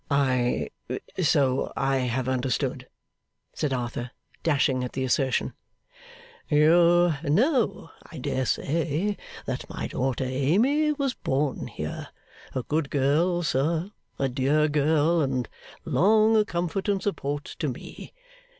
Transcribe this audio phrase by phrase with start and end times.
[0.09, 0.71] 'I
[1.21, 2.89] so I have understood,'
[3.53, 4.09] said Arthur,
[4.41, 5.53] dashing at the assertion.
[6.49, 12.07] 'You know, I dare say, that my daughter Amy was born here.
[12.55, 15.47] A good girl, sir, a dear girl, and
[15.85, 18.11] long a comfort and support to me.